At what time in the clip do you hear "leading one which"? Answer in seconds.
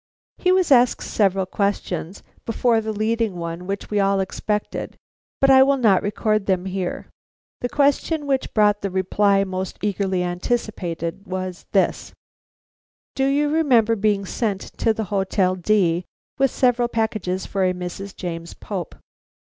2.91-3.91